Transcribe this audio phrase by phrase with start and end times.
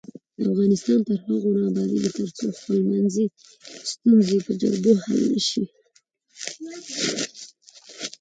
[0.51, 3.25] افغانستان تر هغو نه ابادیږي، ترڅو خپلمنځي
[3.91, 5.63] ستونزې په جرګو حل نشي.